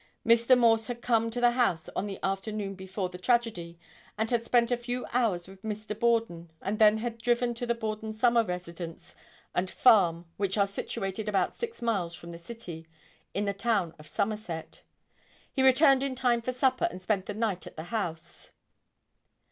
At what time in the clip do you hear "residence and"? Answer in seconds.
8.43-9.69